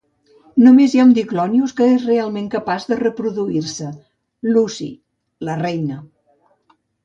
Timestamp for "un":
1.07-1.11